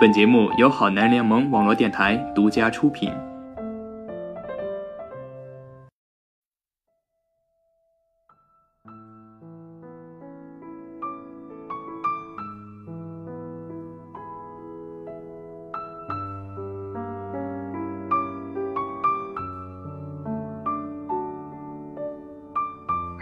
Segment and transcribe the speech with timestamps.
[0.00, 3.12] 本节目由好男联盟网络电台独家出品。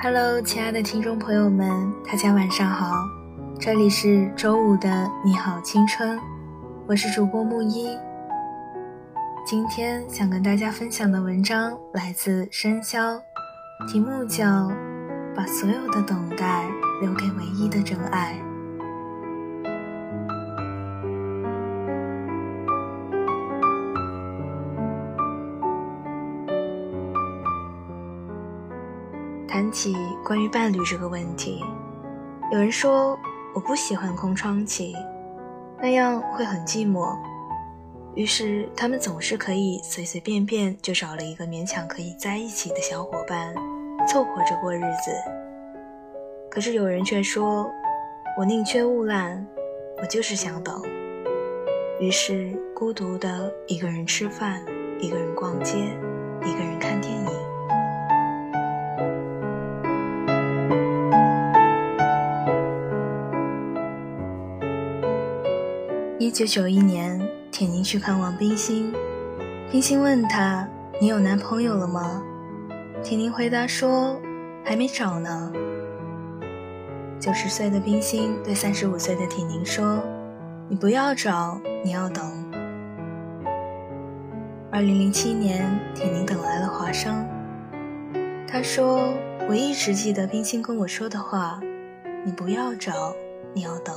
[0.00, 2.92] Hello，亲爱的听众朋友们，大家晚上好，
[3.58, 6.16] 这里是周五的你好青春。
[6.88, 7.98] 我是主播木一，
[9.44, 13.20] 今天想跟大家分享的文章来自深宵，
[13.86, 14.46] 题目叫
[15.36, 16.66] 《把所有的等待
[17.02, 18.40] 留给唯一的真爱》。
[29.46, 29.94] 谈起
[30.24, 31.62] 关于伴侣这个问题，
[32.50, 33.14] 有人说
[33.54, 34.96] 我不喜欢空窗期。
[35.80, 37.16] 那样会很寂寞，
[38.14, 43.54] 于是他们总是可以随随便便就找了一个勉强可以在一起的小伙伴，
[44.08, 45.12] 凑合着过日子。
[46.50, 47.70] 可是有人却说，
[48.36, 49.46] 我宁缺毋滥，
[50.02, 50.82] 我就是想等。
[52.00, 54.60] 于是孤独的一个人吃饭，
[55.00, 55.76] 一个人逛街，
[56.44, 57.47] 一个人看电影。
[66.20, 67.16] 一九九一年，
[67.52, 68.92] 铁凝去看望冰心，
[69.70, 70.68] 冰心问他
[71.00, 72.20] ：“你有男朋友了吗？”
[73.04, 74.20] 铁凝回答说
[74.66, 75.52] ：“还没找呢。”
[77.20, 80.02] 九十岁的冰心对三十五岁的铁凝说
[80.68, 82.24] ：“你不要找，你要等。”
[84.72, 87.24] 二零零七年，铁凝等来了华生。
[88.44, 89.14] 他说
[89.48, 91.60] ：“我一直记得冰心跟我说的话，
[92.24, 93.14] 你不要找，
[93.54, 93.94] 你要等。”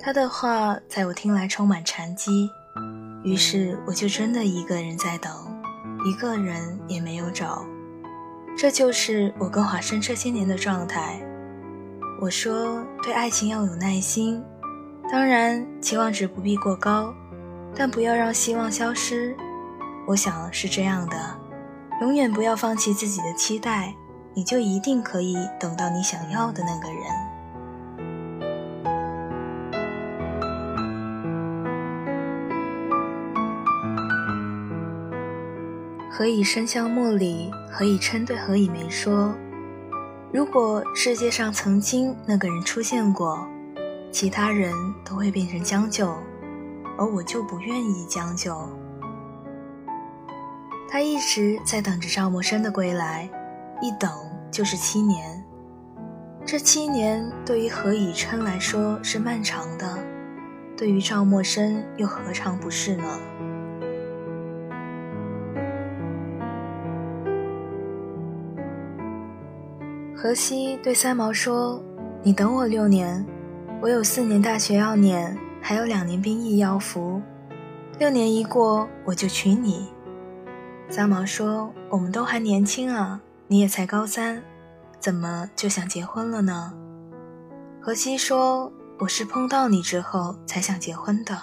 [0.00, 2.48] 他的话在我听来充满禅机，
[3.24, 5.32] 于是我就真的一个人在等，
[6.04, 7.64] 一个人也没有找。
[8.56, 11.20] 这就是我跟华生这些年的状态。
[12.20, 14.42] 我说对爱情要有耐心，
[15.10, 17.12] 当然期望值不必过高，
[17.74, 19.36] 但不要让希望消失。
[20.06, 21.16] 我想是这样的，
[22.00, 23.94] 永远不要放弃自己的期待，
[24.32, 27.02] 你就一定可以等到你想要的那个人。
[36.18, 39.32] 何以笙箫默里，何以琛对何以梅说
[40.34, 43.46] ：“如果世界上曾经那个人出现过，
[44.10, 44.74] 其他人
[45.04, 46.12] 都会变成将就，
[46.98, 48.68] 而我就不愿意将就。”
[50.90, 53.30] 他一直在等着赵默笙的归来，
[53.80, 54.10] 一等
[54.50, 55.44] 就是七年。
[56.44, 59.96] 这七年对于何以琛来说是漫长的，
[60.76, 63.04] 对于赵默笙又何尝不是呢？
[70.20, 71.80] 荷西对三毛说
[72.24, 73.24] ：“你等我六年，
[73.80, 77.22] 我有四年大学要念，还有两年兵役要服。
[78.00, 79.88] 六年一过，我就娶你。”
[80.90, 84.42] 三毛说：“我们都还年轻啊，你也才高三，
[84.98, 86.72] 怎么就想结婚了呢？”
[87.80, 91.38] 荷西说：“我是碰到你之后才想结婚的。”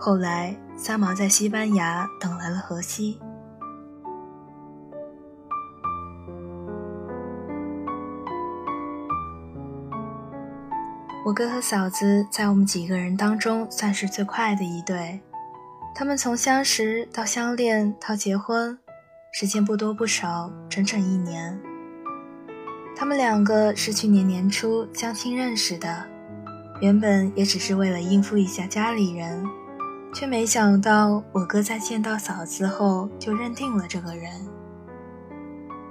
[0.00, 3.20] 后来，三毛在西班牙等来了荷西。
[11.24, 15.18] 我哥和嫂子在我们几个人当中算是最快的一对，
[15.94, 18.78] 他们从相识到相恋到结婚，
[19.32, 21.58] 时间不多不少，整整一年。
[22.94, 26.04] 他们两个是去年年初相亲认识的，
[26.82, 29.42] 原本也只是为了应付一下家里人，
[30.14, 34.30] 却没想到我哥在见到嫂子后就认定了这个人。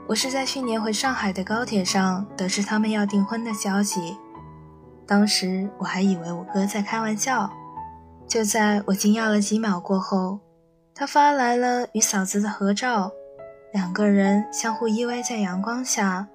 [0.07, 4.15] 我是在去年回上海的高铁上得知他们要订婚的消息。
[5.05, 7.49] 当时我还以为我哥在开玩笑，
[8.27, 10.39] 就在我惊讶了几秒过后，
[10.95, 13.11] 他发来了与嫂子的合照，
[13.73, 16.27] 两个人相互依偎在阳光下，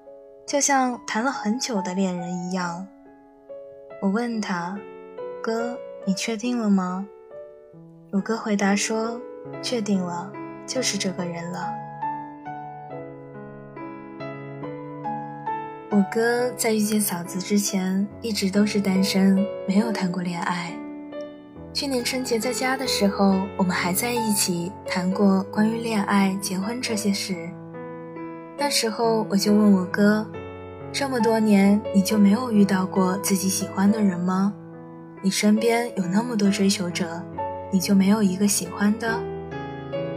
[0.45, 2.85] 就像谈了很久的恋人一样。
[4.01, 4.77] 我问他
[5.41, 7.07] ：“哥，你确定了吗？”
[8.13, 9.19] 我哥回答说
[9.61, 10.31] ：“确定了，
[10.65, 11.73] 就是这个人了。”
[15.99, 20.71] 我哥在遇见嫂子之前一直都是单身，没有谈过恋爱。
[21.73, 27.49] 去年春节在家的时候，我们还在一起谈过关于恋爱、结婚这些事。
[28.57, 30.25] 那时候我就问我哥
[30.89, 34.53] ：“这么多年，你就没有遇到过自己喜欢的人吗？
[35.21, 37.21] 你身边有那么多追求者，
[37.73, 39.21] 你就没有一个喜欢的？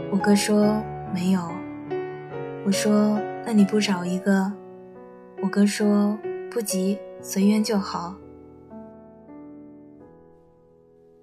[0.09, 0.81] 我哥说
[1.13, 1.41] 没有。
[2.65, 4.49] 我说那你不找一个？
[5.43, 6.17] 我哥说
[6.49, 8.15] 不急，随缘就好。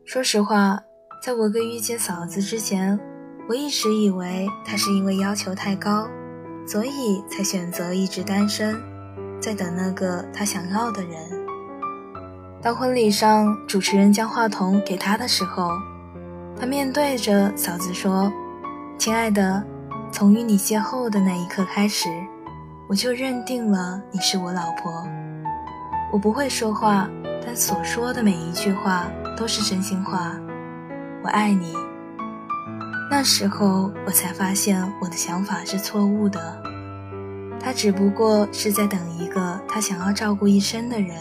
[0.05, 0.79] 说实话，
[1.25, 3.01] 在我哥遇见嫂子之前，
[3.49, 6.07] 我一直以为他是因为要求太高，
[6.67, 8.77] 所以才选择一直单身。
[9.41, 11.19] 在等那个他想要的人。
[12.61, 15.71] 当婚礼上主持人将话筒给他的时候，
[16.59, 18.31] 他面对着嫂子说
[19.01, 19.65] ：“亲爱的，
[20.13, 22.11] 从与你邂逅的那一刻开始，
[22.91, 25.07] 我就认定了你是我老婆。
[26.13, 27.09] 我不会说话，
[27.47, 29.07] 但所说的每一句话
[29.37, 30.35] 都是真心话。
[31.23, 31.73] 我爱你。”
[33.09, 36.61] 那时候我才发现我的想法是错误的。
[37.61, 41.17] 他只不过是在等一个他想要照顾一生的人，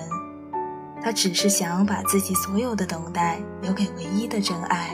[1.04, 4.90] 他只是想把自己所有的等待留给唯一的真爱。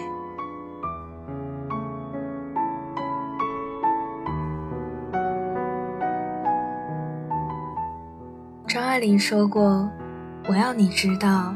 [8.96, 9.92] 艾琳说过
[10.48, 11.54] ：“我要你知道，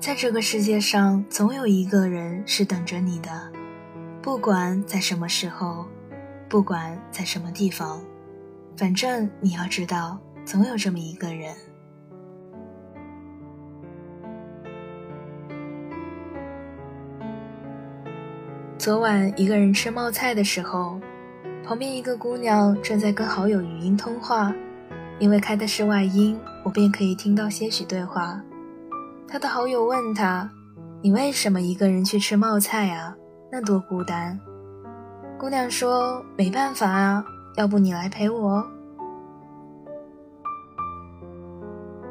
[0.00, 3.30] 在这个世界上，总有一个人是等着你的，
[4.20, 5.86] 不管在什么时候，
[6.48, 8.02] 不管在什么地方。”
[8.76, 11.54] 反正你要知道，总有这么一个人。
[18.76, 21.00] 昨晚一个人吃冒菜的时候，
[21.64, 24.52] 旁边一个姑娘正在跟好友语音通话，
[25.20, 28.40] 因为开的是外音，我便可以听到些许对话。
[29.28, 30.50] 他的好友问他
[31.02, 33.14] ：“你为什么一个人去吃冒菜啊？
[33.50, 34.38] 那多孤单。”
[35.38, 37.24] 姑娘说：“没办法啊。”
[37.58, 38.64] 要不你来陪我？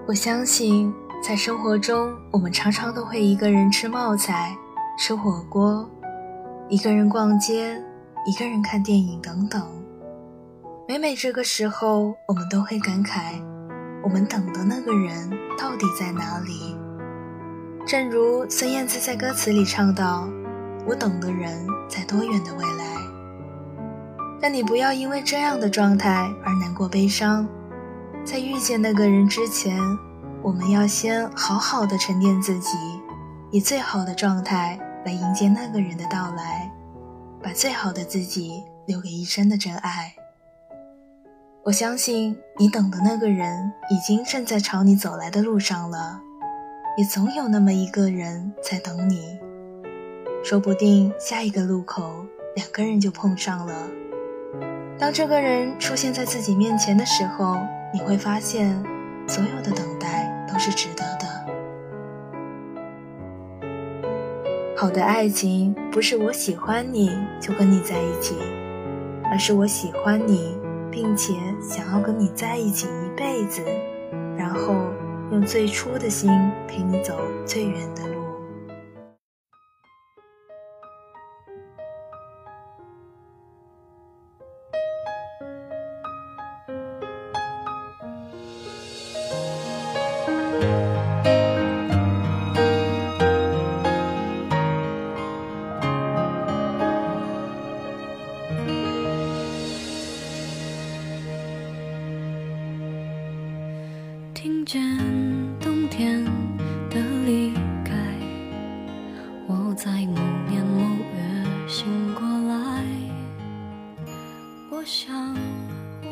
[0.07, 0.93] 我相信，
[1.23, 4.55] 在生活中，我们常常都会一个人吃冒菜、
[4.99, 5.89] 吃火锅，
[6.69, 7.75] 一个人逛街，
[8.27, 9.67] 一个人看电影等等。
[10.87, 13.41] 每每这个时候，我们都会感慨：
[14.03, 16.75] 我们等的那个人到底在哪里？
[17.85, 20.27] 正如孙燕姿在歌词里唱到
[20.87, 22.85] ：“我等的人在多远的未来？”
[24.41, 27.47] 但你不要因为这样的状态而难过悲伤，
[28.25, 29.79] 在遇见那个人之前，
[30.41, 32.77] 我们要先好好的沉淀自己，
[33.51, 36.71] 以最好的状态来迎接那个人的到来，
[37.43, 40.15] 把最好的自己留给一生的真爱。
[41.63, 46.19] 我相信你等的那个人已经正在朝你走来的路上了，
[46.97, 49.37] 也总有那么一个人在等你，
[50.43, 52.25] 说不定下一个路口
[52.55, 53.75] 两个人就碰上了。
[54.97, 57.59] 当这个人出现在自己面前的时候，
[57.93, 58.83] 你会发现，
[59.27, 61.27] 所有的等待都是值得的。
[64.75, 68.35] 好的爱情不是我喜欢你就跟你在一起，
[69.25, 70.57] 而是我喜欢你，
[70.91, 73.63] 并且想要跟你在一起一辈子，
[74.37, 74.75] 然后
[75.31, 76.29] 用最初的心
[76.67, 78.20] 陪你走最远的路。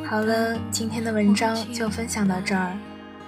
[0.07, 2.77] 好了，今天的文章就分享到这儿。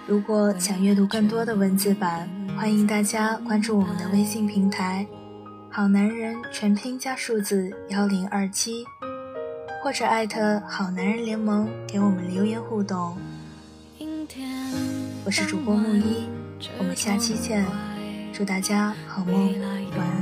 [0.08, 5.06] 如果想阅读更多的文字版，欢迎大家关注我们的微信平台
[5.70, 8.86] “好男人”全拼加数字幺零二七，
[9.84, 13.18] 或者艾特“好男人联盟”给我们留言互动。
[15.24, 16.28] 我是主播木一，
[16.78, 17.66] 我们下期见，
[18.34, 19.60] 祝大家好梦，
[19.98, 20.22] 晚安。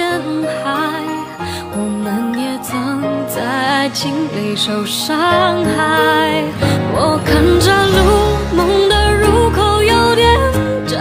[0.00, 0.08] 陷
[0.64, 1.04] 海
[1.76, 6.42] 我们也曾在爱情里受伤害
[6.94, 7.98] 我看着路
[8.56, 10.26] 梦的入口有点
[10.86, 10.96] 窄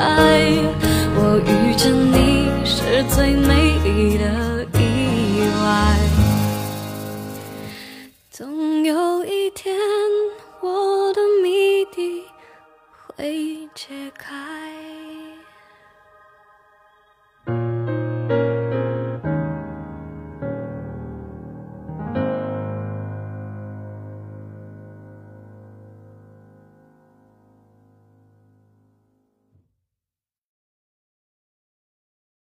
[1.16, 5.96] 我遇见你是最美丽的意外。
[8.30, 9.74] 总有一天
[10.60, 12.26] 我的谜底
[13.16, 14.39] 会揭开。